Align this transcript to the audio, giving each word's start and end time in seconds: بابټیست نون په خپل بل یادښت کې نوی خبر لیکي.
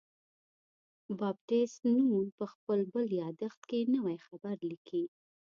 بابټیست 1.19 1.79
نون 2.09 2.25
په 2.37 2.45
خپل 2.53 2.79
بل 2.93 3.05
یادښت 3.23 3.61
کې 3.69 3.79
نوی 3.95 4.17
خبر 4.27 4.55
لیکي. 4.69 5.03